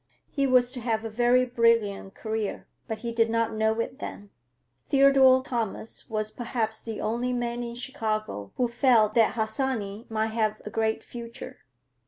He 0.31 0.47
was 0.47 0.71
to 0.71 0.79
have 0.79 1.05
a 1.05 1.11
very 1.11 1.45
brilliant 1.45 2.15
career, 2.15 2.65
but 2.87 2.97
he 3.05 3.11
did 3.11 3.29
not 3.29 3.53
know 3.53 3.79
it 3.79 3.99
then. 3.99 4.31
Theodore 4.89 5.43
Thomas 5.43 6.09
was 6.09 6.31
perhaps 6.31 6.81
the 6.81 6.99
only 6.99 7.33
man 7.33 7.61
in 7.61 7.75
Chicago 7.75 8.51
who 8.55 8.67
felt 8.67 9.13
that 9.13 9.35
Harsanyi 9.35 10.07
might 10.09 10.33
have 10.33 10.59
a 10.65 10.71
great 10.71 11.03
future. 11.03 11.59